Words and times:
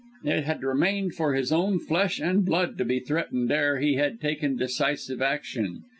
It 0.23 0.45
had 0.45 0.63
remained 0.63 1.13
for 1.13 1.35
his 1.35 1.51
own 1.51 1.77
flesh 1.77 2.19
and 2.19 2.43
blood 2.43 2.75
to 2.79 2.85
be 2.85 2.99
threatened 3.01 3.51
ere 3.51 3.77
he 3.79 3.97
had 3.97 4.19
taken 4.19 4.55
decisive 4.57 5.21
action. 5.21 5.83